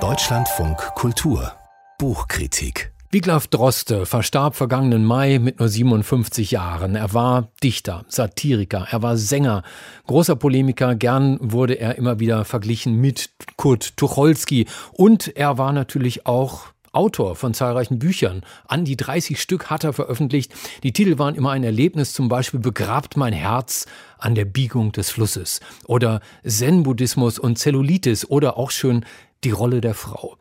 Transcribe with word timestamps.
Deutschlandfunk 0.00 0.78
Kultur 0.94 1.52
Buchkritik 1.98 2.90
Wiglaf 3.10 3.48
Droste 3.48 4.06
verstarb 4.06 4.54
vergangenen 4.56 5.04
Mai 5.04 5.38
mit 5.38 5.58
nur 5.58 5.68
57 5.68 6.52
Jahren. 6.52 6.94
Er 6.94 7.12
war 7.12 7.50
Dichter, 7.62 8.06
Satiriker, 8.08 8.86
er 8.90 9.02
war 9.02 9.18
Sänger, 9.18 9.62
großer 10.06 10.36
Polemiker. 10.36 10.94
Gern 10.94 11.36
wurde 11.42 11.74
er 11.74 11.96
immer 11.96 12.18
wieder 12.18 12.46
verglichen 12.46 12.98
mit 12.98 13.28
Kurt 13.56 13.98
Tucholsky. 13.98 14.66
Und 14.92 15.36
er 15.36 15.58
war 15.58 15.74
natürlich 15.74 16.24
auch 16.24 16.68
Autor 16.92 17.36
von 17.36 17.54
zahlreichen 17.54 17.98
Büchern. 17.98 18.42
An 18.68 18.84
die 18.84 18.96
30 18.96 19.40
Stück 19.40 19.70
hat 19.70 19.82
er 19.82 19.92
veröffentlicht. 19.92 20.52
Die 20.82 20.92
Titel 20.92 21.18
waren 21.18 21.34
immer 21.34 21.50
ein 21.50 21.64
Erlebnis, 21.64 22.12
zum 22.12 22.28
Beispiel 22.28 22.60
Begrabt 22.60 23.16
mein 23.16 23.32
Herz 23.32 23.86
an 24.18 24.34
der 24.34 24.44
Biegung 24.44 24.92
des 24.92 25.10
Flusses 25.10 25.60
oder 25.86 26.20
Zen-Buddhismus 26.46 27.38
und 27.38 27.58
Zellulitis 27.58 28.28
oder 28.28 28.58
auch 28.58 28.70
schön 28.70 29.04
die 29.44 29.50
Rolle 29.50 29.80
der 29.80 29.94
Frau. 29.94 30.36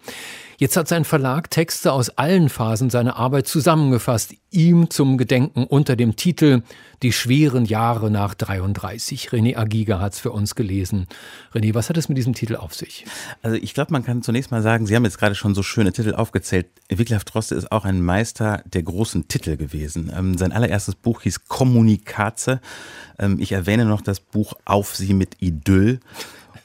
Jetzt 0.62 0.78
hat 0.78 0.88
sein 0.88 1.06
Verlag 1.06 1.50
Texte 1.50 1.92
aus 1.92 2.10
allen 2.10 2.48
Phasen 2.48 2.92
seiner 2.92 3.16
Arbeit 3.16 3.48
zusammengefasst, 3.48 4.36
ihm 4.52 4.92
zum 4.92 5.18
Gedenken 5.18 5.64
unter 5.64 5.96
dem 5.96 6.16
Titel 6.18 6.62
Die 7.02 7.14
schweren 7.14 7.66
Jahre 7.66 8.12
nach 8.12 8.36
33. 8.36 9.30
René 9.30 9.58
Agiga 9.58 10.00
hat 10.00 10.14
es 10.14 10.20
für 10.20 10.30
uns 10.30 10.54
gelesen. 10.54 11.08
René, 11.52 11.74
was 11.74 11.90
hat 11.90 11.98
es 11.98 12.10
mit 12.10 12.18
diesem 12.20 12.36
Titel 12.36 12.56
auf 12.58 12.76
sich? 12.76 13.06
Also 13.42 13.58
ich 13.58 13.74
glaube, 13.74 13.92
man 13.92 14.04
kann 14.04 14.22
zunächst 14.22 14.52
mal 14.52 14.62
sagen, 14.62 14.86
Sie 14.86 14.96
haben 14.96 15.04
jetzt 15.04 15.18
gerade 15.18 15.34
schon 15.34 15.56
so 15.56 15.64
schöne 15.64 15.94
Titel 15.94 16.14
aufgezählt. 16.14 16.68
Wiglaf 16.90 17.24
Droste 17.24 17.56
ist 17.56 17.72
auch 17.72 17.84
ein 17.84 18.00
Meister 18.00 18.62
der 18.66 18.84
großen 18.84 19.28
Titel 19.28 19.58
gewesen. 19.58 20.12
Ähm, 20.16 20.38
sein 20.38 20.52
allererstes 20.52 20.94
Buch 20.94 21.24
hieß 21.24 21.48
Kommunikaze. 21.48 22.62
Ähm, 23.18 23.40
ich 23.40 23.52
erwähne 23.52 23.86
noch 23.86 24.02
das 24.02 24.20
Buch 24.20 24.54
Auf 24.64 24.96
sie 24.96 25.16
mit 25.16 25.38
Idyll 25.42 26.02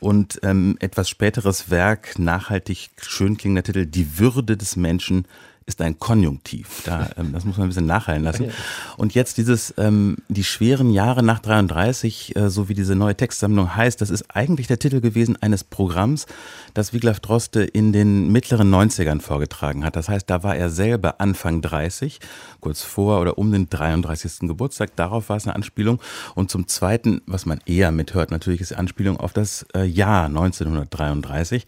und 0.01 0.41
ähm, 0.43 0.77
etwas 0.81 1.09
späteres 1.09 1.71
Werk, 1.71 2.19
nachhaltig 2.19 2.91
schön 3.01 3.37
klingender 3.37 3.63
Titel, 3.63 3.87
Die 3.87 4.19
Würde 4.19 4.57
des 4.57 4.77
Menschen 4.77 5.27
ist 5.67 5.83
ein 5.83 5.99
Konjunktiv. 5.99 6.83
Da, 6.85 7.11
ähm, 7.17 7.33
das 7.33 7.45
muss 7.45 7.57
man 7.57 7.67
ein 7.67 7.71
bisschen 7.71 7.87
nachhallen 7.87 8.23
lassen. 8.23 8.51
Und 8.97 9.15
jetzt 9.15 9.37
dieses, 9.37 9.75
ähm, 9.77 10.19
die 10.29 10.45
schweren 10.45 10.91
Jahre 10.91 11.25
nach 11.25 11.41
33, 11.41 12.37
äh, 12.37 12.49
so 12.49 12.69
wie 12.69 12.75
diese 12.75 12.95
neue 12.95 13.17
Textsammlung 13.17 13.75
heißt, 13.75 14.01
das 14.01 14.11
ist 14.11 14.25
eigentlich 14.35 14.69
der 14.69 14.79
Titel 14.79 15.01
gewesen 15.01 15.37
eines 15.43 15.65
Programms, 15.65 16.27
das 16.73 16.93
Wiglaf 16.93 17.19
Droste 17.19 17.65
in 17.65 17.93
den 17.93 18.31
mittleren 18.31 18.73
90ern 18.73 19.21
vorgetragen 19.21 19.85
hat. 19.85 19.97
Das 19.97 20.09
heißt, 20.09 20.31
da 20.31 20.45
war 20.45 20.57
er 20.57 20.71
selber 20.71 21.21
Anfang 21.21 21.63
30, 21.63 22.21
kurz 22.61 22.83
vor 22.83 23.21
oder 23.21 23.37
um 23.37 23.51
den 23.51 23.69
33. 23.69 24.49
Geburtstag. 24.49 24.95
Darauf 24.95 25.29
war 25.29 25.37
es 25.37 25.47
eine 25.47 25.57
Anspielung. 25.57 26.01
Und 26.37 26.51
zum 26.51 26.69
Zweiten, 26.69 27.23
was 27.27 27.45
man 27.45 27.61
eher 27.67 27.91
mithört, 27.91 28.31
natürlich 28.31 28.61
ist 28.61 28.71
die 28.71 28.77
Anspielung 28.77 29.19
auf 29.19 29.33
das 29.33 29.67
äh, 29.75 29.83
Jahr 29.83 30.27
1933. 30.27 31.67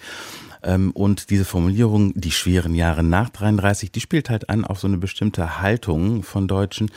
Ähm, 0.63 0.91
und 0.93 1.31
diese 1.31 1.45
Formulierung, 1.45 2.13
die 2.15 2.31
schweren 2.31 2.75
Jahre 2.75 3.03
nach 3.03 3.31
33, 3.31 3.93
die 3.93 4.01
spielt 4.01 4.31
halt 4.31 4.49
an 4.49 4.65
auf 4.65 4.81
so 4.81 4.87
eine 4.87 4.99
bestimmte 4.99 5.61
Haltung 5.61 6.23
von 6.23 6.49
Deutschen 6.49 6.91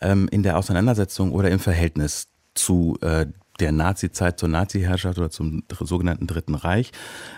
ähm, 0.00 0.28
in 0.30 0.42
der 0.42 0.58
Auseinandersetzung 0.58 1.32
oder 1.32 1.50
im 1.50 1.58
Verhältnis 1.58 2.28
zu 2.54 2.98
äh, 3.00 3.26
der 3.60 3.72
Nazi-Zeit 3.72 4.38
zur 4.38 4.48
Nazi-Herrschaft 4.48 5.18
oder 5.18 5.30
zum 5.30 5.64
sogenannten 5.80 6.26
Dritten 6.26 6.54
Reich. 6.54 6.92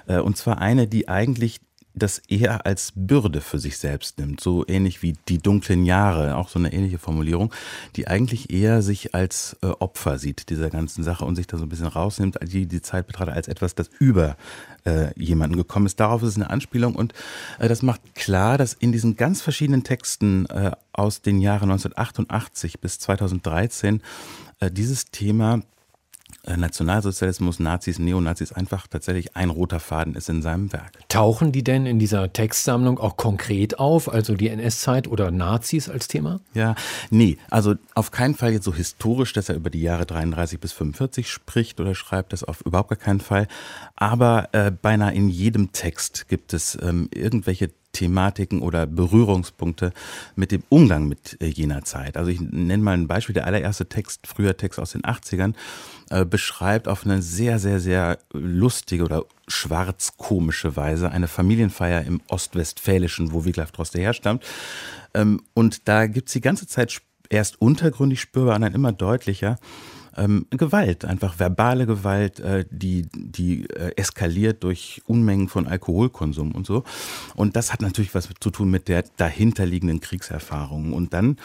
Äh, 0.06 0.18
und 0.18 0.36
zwar 0.36 0.58
eine, 0.58 0.86
die 0.86 1.08
eigentlich 1.08 1.60
das 1.94 2.18
eher 2.28 2.66
als 2.66 2.92
Bürde 2.94 3.40
für 3.40 3.58
sich 3.58 3.76
selbst 3.78 4.18
nimmt, 4.18 4.40
so 4.40 4.64
ähnlich 4.66 5.02
wie 5.02 5.14
die 5.28 5.38
dunklen 5.38 5.84
Jahre, 5.84 6.36
auch 6.36 6.48
so 6.48 6.58
eine 6.58 6.72
ähnliche 6.72 6.98
Formulierung, 6.98 7.52
die 7.96 8.08
eigentlich 8.08 8.50
eher 8.50 8.82
sich 8.82 9.14
als 9.14 9.56
äh, 9.62 9.66
Opfer 9.66 10.18
sieht 10.18 10.48
dieser 10.50 10.70
ganzen 10.70 11.04
Sache 11.04 11.24
und 11.24 11.36
sich 11.36 11.46
da 11.46 11.58
so 11.58 11.64
ein 11.64 11.68
bisschen 11.68 11.86
rausnimmt, 11.86 12.38
die 12.42 12.66
die 12.66 12.82
Zeit 12.82 13.06
betrachtet 13.06 13.34
als 13.34 13.48
etwas, 13.48 13.74
das 13.74 13.90
über 13.98 14.36
äh, 14.84 15.18
jemanden 15.20 15.56
gekommen 15.56 15.86
ist. 15.86 16.00
Darauf 16.00 16.22
ist 16.22 16.30
es 16.30 16.36
eine 16.36 16.50
Anspielung 16.50 16.94
und 16.94 17.12
äh, 17.58 17.68
das 17.68 17.82
macht 17.82 18.14
klar, 18.14 18.58
dass 18.58 18.72
in 18.72 18.92
diesen 18.92 19.16
ganz 19.16 19.42
verschiedenen 19.42 19.84
Texten 19.84 20.46
äh, 20.46 20.72
aus 20.92 21.20
den 21.22 21.40
Jahren 21.40 21.70
1988 21.70 22.80
bis 22.80 22.98
2013 22.98 24.02
äh, 24.60 24.70
dieses 24.70 25.10
Thema 25.10 25.60
Nationalsozialismus, 26.44 27.60
Nazis, 27.60 27.98
Neonazis 28.00 28.52
einfach 28.52 28.88
tatsächlich 28.88 29.36
ein 29.36 29.48
roter 29.48 29.78
Faden 29.78 30.16
ist 30.16 30.28
in 30.28 30.42
seinem 30.42 30.72
Werk. 30.72 30.92
Tauchen 31.08 31.52
die 31.52 31.62
denn 31.62 31.86
in 31.86 32.00
dieser 32.00 32.32
Textsammlung 32.32 32.98
auch 32.98 33.16
konkret 33.16 33.78
auf, 33.78 34.12
also 34.12 34.34
die 34.34 34.48
NS-Zeit 34.48 35.06
oder 35.06 35.30
Nazis 35.30 35.88
als 35.88 36.08
Thema? 36.08 36.40
Ja, 36.52 36.74
nee, 37.10 37.38
also 37.48 37.74
auf 37.94 38.10
keinen 38.10 38.34
Fall 38.34 38.52
jetzt 38.52 38.64
so 38.64 38.74
historisch, 38.74 39.32
dass 39.32 39.48
er 39.48 39.54
über 39.54 39.70
die 39.70 39.82
Jahre 39.82 40.04
33 40.04 40.58
bis 40.58 40.72
45 40.72 41.30
spricht 41.30 41.80
oder 41.80 41.94
schreibt, 41.94 42.32
das 42.32 42.42
auf 42.42 42.60
überhaupt 42.62 42.90
gar 42.90 42.98
keinen 42.98 43.20
Fall. 43.20 43.46
Aber 43.94 44.48
äh, 44.52 44.72
beinahe 44.72 45.14
in 45.14 45.28
jedem 45.28 45.70
Text 45.70 46.28
gibt 46.28 46.54
es 46.54 46.76
ähm, 46.82 47.08
irgendwelche 47.14 47.70
Thematiken 47.92 48.60
oder 48.60 48.86
Berührungspunkte 48.86 49.92
mit 50.34 50.50
dem 50.50 50.62
Umgang 50.68 51.08
mit 51.08 51.36
äh, 51.40 51.46
jener 51.46 51.84
Zeit. 51.84 52.16
Also 52.16 52.30
ich 52.30 52.40
nenne 52.40 52.82
mal 52.82 52.92
ein 52.92 53.06
Beispiel. 53.06 53.34
Der 53.34 53.46
allererste 53.46 53.86
Text, 53.86 54.26
früher 54.26 54.56
Text 54.56 54.78
aus 54.78 54.92
den 54.92 55.02
80ern, 55.02 55.54
äh, 56.10 56.24
beschreibt 56.24 56.88
auf 56.88 57.04
eine 57.04 57.22
sehr, 57.22 57.58
sehr, 57.58 57.80
sehr 57.80 58.18
lustige 58.32 59.04
oder 59.04 59.24
schwarz-komische 59.48 60.76
Weise 60.76 61.10
eine 61.10 61.28
Familienfeier 61.28 62.02
im 62.02 62.20
Ostwestfälischen, 62.28 63.32
wo 63.32 63.44
Wiglaf 63.44 63.72
Droste 63.72 64.00
herstammt. 64.00 64.44
Ähm, 65.14 65.42
und 65.54 65.88
da 65.88 66.06
gibt 66.06 66.28
es 66.28 66.32
die 66.32 66.40
ganze 66.40 66.66
Zeit 66.66 66.92
erst 67.32 67.60
untergründig 67.60 68.20
spürbar 68.20 68.56
und 68.56 68.62
dann 68.62 68.74
immer 68.74 68.92
deutlicher, 68.92 69.58
ähm, 70.16 70.46
Gewalt, 70.50 71.06
einfach 71.06 71.38
verbale 71.38 71.86
Gewalt, 71.86 72.38
äh, 72.40 72.66
die, 72.70 73.06
die 73.14 73.64
äh, 73.70 73.92
eskaliert 73.96 74.62
durch 74.62 75.00
Unmengen 75.06 75.48
von 75.48 75.66
Alkoholkonsum 75.66 76.52
und 76.52 76.66
so. 76.66 76.84
Und 77.34 77.56
das 77.56 77.72
hat 77.72 77.80
natürlich 77.80 78.14
was 78.14 78.28
zu 78.38 78.50
tun 78.50 78.70
mit 78.70 78.88
der 78.88 79.04
dahinterliegenden 79.16 80.00
Kriegserfahrung. 80.00 80.92
Und 80.92 81.14
dann 81.14 81.38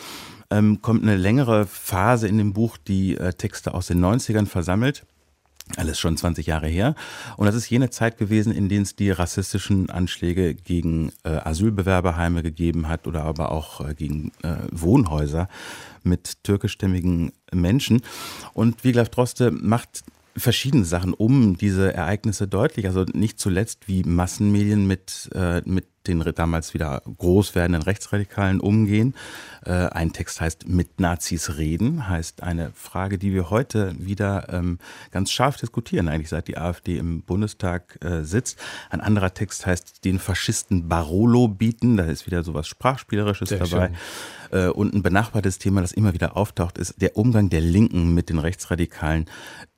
ähm, 0.49 0.81
kommt 0.81 1.03
eine 1.03 1.15
längere 1.15 1.65
Phase 1.65 2.27
in 2.27 2.37
dem 2.37 2.51
Buch, 2.51 2.77
die 2.77 3.15
äh, 3.15 3.31
Texte 3.31 3.73
aus 3.73 3.87
den 3.87 4.03
90ern 4.03 4.47
versammelt. 4.47 5.05
Alles 5.75 5.99
schon 5.99 6.15
20 6.15 6.47
Jahre 6.47 6.67
her. 6.67 6.95
Und 7.35 7.45
das 7.45 7.55
ist 7.55 7.69
jene 7.69 7.89
Zeit 7.89 8.17
gewesen, 8.17 8.53
in 8.53 8.69
denen 8.69 8.83
es 8.83 8.95
die 8.95 9.11
rassistischen 9.11 9.89
Anschläge 9.89 10.55
gegen 10.55 11.11
äh, 11.23 11.29
Asylbewerberheime 11.29 12.41
gegeben 12.41 12.87
hat 12.87 13.05
oder 13.05 13.23
aber 13.23 13.51
auch 13.51 13.81
äh, 13.87 13.93
gegen 13.93 14.31
äh, 14.43 14.55
Wohnhäuser 14.71 15.49
mit 16.03 16.43
türkischstämmigen 16.43 17.33
Menschen. 17.51 18.01
Und 18.53 18.83
Wiglaf 18.83 19.09
Droste 19.09 19.51
macht 19.51 20.03
verschiedene 20.37 20.85
Sachen, 20.85 21.13
um 21.13 21.57
diese 21.57 21.93
Ereignisse 21.93 22.47
deutlich, 22.47 22.85
also 22.85 23.03
nicht 23.13 23.39
zuletzt 23.39 23.87
wie 23.87 24.03
Massenmedien 24.03 24.85
mit, 24.87 25.29
äh, 25.33 25.61
mit 25.65 25.87
den 26.07 26.23
damals 26.35 26.73
wieder 26.73 27.01
groß 27.17 27.55
werdenden 27.55 27.83
Rechtsradikalen 27.83 28.59
umgehen. 28.59 29.15
Äh, 29.65 29.71
ein 29.71 30.13
Text 30.13 30.41
heißt 30.41 30.67
Mit 30.67 30.99
Nazis 30.99 31.57
reden, 31.57 32.07
heißt 32.09 32.43
eine 32.43 32.71
Frage, 32.73 33.17
die 33.17 33.33
wir 33.33 33.49
heute 33.49 33.95
wieder 33.99 34.47
ähm, 34.49 34.79
ganz 35.11 35.31
scharf 35.31 35.57
diskutieren, 35.57 36.07
eigentlich 36.07 36.29
seit 36.29 36.47
die 36.47 36.57
AfD 36.57 36.97
im 36.97 37.21
Bundestag 37.21 37.99
äh, 38.03 38.23
sitzt. 38.23 38.59
Ein 38.89 39.01
anderer 39.01 39.33
Text 39.33 39.65
heißt 39.65 40.05
Den 40.05 40.19
Faschisten 40.19 40.87
Barolo 40.87 41.47
bieten, 41.47 41.97
da 41.97 42.05
ist 42.05 42.25
wieder 42.25 42.43
sowas 42.43 42.67
Sprachspielerisches 42.67 43.49
Sehr 43.49 43.59
dabei. 43.59 43.87
Schön. 43.87 43.95
Äh, 44.51 44.67
und 44.67 44.93
ein 44.93 45.03
benachbartes 45.03 45.59
Thema, 45.59 45.81
das 45.81 45.91
immer 45.91 46.13
wieder 46.13 46.37
auftaucht, 46.37 46.77
ist 46.77 47.01
der 47.01 47.17
Umgang 47.17 47.49
der 47.49 47.61
Linken 47.61 48.13
mit 48.13 48.29
den 48.29 48.39
Rechtsradikalen, 48.39 49.25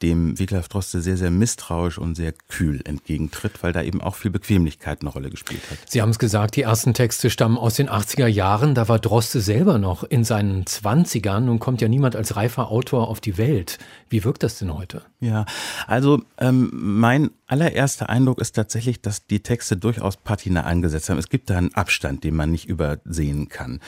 dem 0.02 0.40
Wiglaf 0.40 0.68
Droste 0.68 1.02
sehr, 1.02 1.18
sehr 1.18 1.32
misstrauisch 1.32 1.98
und 1.98 2.16
sehr 2.16 2.34
kühl 2.48 2.82
entgegentritt, 2.86 3.62
weil 3.64 3.74
da 3.74 3.82
eben 3.82 4.02
auch 4.02 4.16
viel 4.16 4.32
Bequemlichkeit 4.32 5.02
eine 5.02 5.10
Rolle 5.10 5.30
gespielt 5.30 5.62
hat. 5.70 5.78
Sie 5.88 6.02
haben 6.02 6.10
es 6.10 6.20
gesagt, 6.20 6.56
die 6.56 6.62
ersten 6.62 6.94
Texte 6.94 7.30
stammen 7.30 7.58
aus 7.58 7.76
den 7.76 7.90
80er 7.90 8.28
Jahren. 8.28 8.76
Da 8.76 8.88
war 8.88 9.00
Droste 9.00 9.42
selber 9.42 9.78
noch 9.78 10.04
in 10.04 10.24
seinen 10.24 10.66
20ern. 10.66 11.42
Nun 11.42 11.60
kommt 11.60 11.82
ja 11.82 11.88
niemand 11.88 12.16
als 12.16 12.36
reifer 12.36 12.70
Autor 12.70 13.08
auf 13.08 13.20
die 13.20 13.38
Welt. 13.38 13.78
Wie 14.10 14.24
wirkt 14.24 14.44
das 14.44 14.60
denn 14.60 14.74
heute? 14.74 15.02
Ja, 15.20 15.46
also 15.88 16.22
ähm, 16.38 16.70
mein 16.74 17.32
allererster 17.48 18.10
Eindruck 18.10 18.40
ist 18.40 18.56
tatsächlich, 18.56 19.02
dass 19.02 19.26
die 19.26 19.42
Texte 19.42 19.76
durchaus 19.76 20.18
Patina 20.18 20.64
angesetzt 20.64 21.10
haben. 21.10 21.18
Es 21.18 21.30
gibt 21.30 21.50
da 21.50 21.58
einen 21.58 21.74
Abstand, 21.74 22.24
den 22.24 22.36
man 22.36 22.52
nicht 22.52 22.68
übersehen 22.70 23.50
kann. 23.50 23.80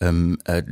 Ähm, 0.00 0.17
äh, 0.44 0.62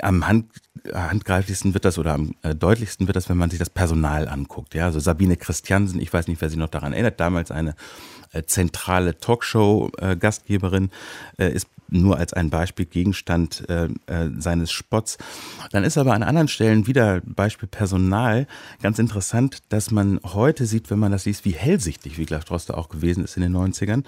am 0.00 0.26
Hand, 0.26 0.46
handgreiflichsten 0.92 1.74
wird 1.74 1.84
das 1.84 1.98
oder 1.98 2.14
am 2.14 2.34
äh, 2.42 2.54
deutlichsten 2.54 3.06
wird 3.06 3.16
das, 3.16 3.28
wenn 3.28 3.36
man 3.36 3.50
sich 3.50 3.58
das 3.58 3.70
Personal 3.70 4.28
anguckt. 4.28 4.74
Ja, 4.74 4.86
also 4.86 5.00
Sabine 5.00 5.36
Christiansen, 5.36 6.00
ich 6.00 6.12
weiß 6.12 6.28
nicht, 6.28 6.40
wer 6.40 6.50
sich 6.50 6.58
noch 6.58 6.68
daran 6.68 6.92
erinnert, 6.92 7.20
damals 7.20 7.50
eine 7.50 7.74
äh, 8.32 8.42
zentrale 8.44 9.18
Talkshow-Gastgeberin, 9.18 10.90
äh, 11.38 11.52
ist 11.52 11.68
nur 11.88 12.18
als 12.18 12.32
ein 12.32 12.50
Beispiel 12.50 12.86
Gegenstand 12.86 13.68
äh, 13.68 13.86
äh, 14.06 14.30
seines 14.38 14.72
Spotts. 14.72 15.18
Dann 15.70 15.84
ist 15.84 15.98
aber 15.98 16.14
an 16.14 16.22
anderen 16.22 16.48
Stellen 16.48 16.86
wieder 16.86 17.20
Beispiel 17.24 17.68
Personal 17.68 18.46
ganz 18.82 18.98
interessant, 18.98 19.62
dass 19.68 19.90
man 19.90 20.20
heute 20.24 20.66
sieht, 20.66 20.90
wenn 20.90 20.98
man 20.98 21.12
das 21.12 21.24
liest, 21.26 21.44
wie 21.44 21.52
hellsichtig 21.52 22.18
Wiglaf 22.18 22.44
Droste 22.44 22.76
auch 22.76 22.88
gewesen 22.88 23.24
ist 23.24 23.36
in 23.36 23.42
den 23.42 23.56
90ern. 23.56 24.04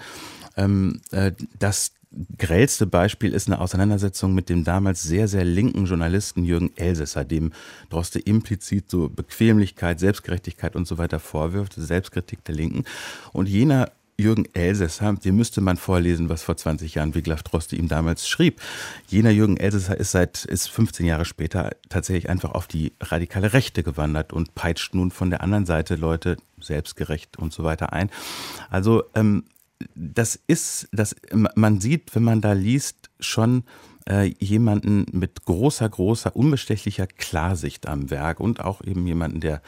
Ähm, 0.57 1.01
äh, 1.11 1.31
dass 1.59 1.91
grellste 2.37 2.87
Beispiel 2.87 3.33
ist 3.33 3.47
eine 3.47 3.59
Auseinandersetzung 3.59 4.33
mit 4.33 4.49
dem 4.49 4.63
damals 4.63 5.03
sehr, 5.03 5.27
sehr 5.27 5.45
linken 5.45 5.85
Journalisten 5.85 6.43
Jürgen 6.43 6.71
Elsässer, 6.75 7.25
dem 7.25 7.51
Droste 7.89 8.19
implizit 8.19 8.89
so 8.89 9.09
Bequemlichkeit, 9.09 9.99
Selbstgerechtigkeit 9.99 10.75
und 10.75 10.87
so 10.87 10.97
weiter 10.97 11.19
vorwirft, 11.19 11.73
Selbstkritik 11.75 12.43
der 12.45 12.55
Linken. 12.55 12.83
Und 13.33 13.47
jener 13.47 13.91
Jürgen 14.19 14.45
Elsässer, 14.53 15.13
den 15.13 15.35
müsste 15.35 15.61
man 15.61 15.77
vorlesen, 15.77 16.27
was 16.27 16.41
vor 16.41 16.57
20 16.57 16.95
Jahren 16.95 17.13
Wiglaf 17.13 17.43
Droste 17.43 17.75
ihm 17.75 17.87
damals 17.87 18.27
schrieb. 18.27 18.59
Jener 19.07 19.29
Jürgen 19.29 19.57
Elsässer 19.57 19.95
ist 19.95 20.11
seit 20.11 20.43
ist 20.43 20.69
15 20.71 21.05
Jahre 21.05 21.23
später 21.23 21.75
tatsächlich 21.89 22.27
einfach 22.27 22.51
auf 22.51 22.65
die 22.65 22.93
radikale 22.99 23.53
Rechte 23.53 23.83
gewandert 23.83 24.33
und 24.33 24.55
peitscht 24.55 24.95
nun 24.95 25.11
von 25.11 25.29
der 25.29 25.41
anderen 25.41 25.67
Seite 25.67 25.95
Leute 25.95 26.37
selbstgerecht 26.59 27.37
und 27.37 27.53
so 27.53 27.63
weiter 27.63 27.93
ein. 27.93 28.09
Also 28.71 29.03
ähm, 29.13 29.43
das 29.95 30.39
ist, 30.47 30.87
das, 30.91 31.15
man 31.31 31.79
sieht, 31.81 32.15
wenn 32.15 32.23
man 32.23 32.41
da 32.41 32.53
liest, 32.53 33.09
schon 33.19 33.63
äh, 34.09 34.33
jemanden 34.39 35.05
mit 35.11 35.45
großer, 35.45 35.87
großer, 35.87 36.35
unbestechlicher 36.35 37.07
Klarsicht 37.07 37.87
am 37.87 38.09
Werk 38.09 38.39
und 38.39 38.61
auch 38.61 38.81
eben 38.81 39.05
jemanden, 39.05 39.39
der 39.39 39.61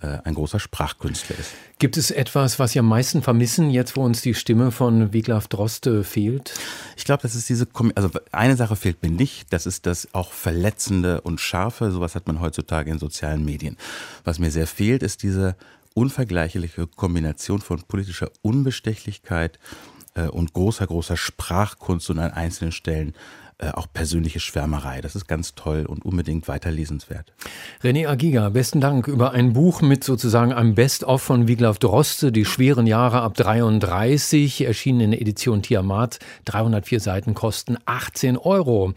äh, 0.00 0.18
ein 0.22 0.34
großer 0.34 0.60
Sprachkünstler 0.60 1.36
ist. 1.38 1.50
Gibt 1.78 1.96
es 1.96 2.12
etwas, 2.12 2.58
was 2.60 2.72
Sie 2.72 2.78
am 2.78 2.86
meisten 2.86 3.20
vermissen, 3.22 3.70
jetzt 3.70 3.96
wo 3.96 4.04
uns 4.04 4.22
die 4.22 4.34
Stimme 4.34 4.70
von 4.70 5.12
Wiglaf 5.12 5.48
Droste 5.48 6.04
fehlt? 6.04 6.54
Ich 6.96 7.04
glaube, 7.04 7.22
das 7.22 7.34
ist 7.34 7.48
diese, 7.48 7.66
also 7.96 8.10
eine 8.30 8.56
Sache 8.56 8.76
fehlt 8.76 9.02
mir 9.02 9.10
nicht, 9.10 9.52
das 9.52 9.66
ist 9.66 9.86
das 9.86 10.14
auch 10.14 10.32
Verletzende 10.32 11.20
und 11.22 11.40
Scharfe, 11.40 11.90
sowas 11.90 12.14
hat 12.14 12.28
man 12.28 12.40
heutzutage 12.40 12.90
in 12.90 12.98
sozialen 13.00 13.44
Medien. 13.44 13.76
Was 14.22 14.38
mir 14.38 14.52
sehr 14.52 14.68
fehlt, 14.68 15.02
ist 15.02 15.24
diese 15.24 15.56
unvergleichliche 15.98 16.86
Kombination 16.86 17.60
von 17.60 17.82
politischer 17.82 18.30
Unbestechlichkeit 18.42 19.58
äh, 20.14 20.28
und 20.28 20.52
großer, 20.52 20.86
großer 20.86 21.16
Sprachkunst 21.16 22.08
und 22.10 22.20
an 22.20 22.30
einzelnen 22.30 22.70
Stellen 22.70 23.14
äh, 23.60 23.70
auch 23.72 23.88
persönliche 23.92 24.38
Schwärmerei. 24.38 25.00
Das 25.00 25.16
ist 25.16 25.26
ganz 25.26 25.56
toll 25.56 25.86
und 25.86 26.04
unbedingt 26.04 26.46
weiterlesenswert. 26.46 27.32
René 27.82 28.06
Agiga, 28.06 28.48
besten 28.50 28.80
Dank 28.80 29.08
über 29.08 29.32
ein 29.32 29.52
Buch 29.52 29.82
mit 29.82 30.04
sozusagen 30.04 30.52
einem 30.52 30.76
Best-of 30.76 31.20
von 31.20 31.48
Wiglaf 31.48 31.80
Droste, 31.80 32.30
die 32.30 32.44
schweren 32.44 32.86
Jahre 32.86 33.20
ab 33.22 33.34
33, 33.34 34.64
erschienen 34.64 35.00
in 35.00 35.10
der 35.10 35.20
Edition 35.20 35.62
Tiamat. 35.62 36.20
304 36.44 37.00
Seiten 37.00 37.34
kosten 37.34 37.76
18 37.86 38.36
Euro. 38.36 38.94